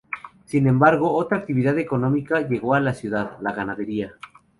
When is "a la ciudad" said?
2.73-3.37